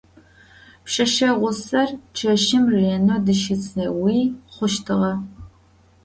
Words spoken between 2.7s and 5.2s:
ренэ дыщысэуи хъущтыгъэ.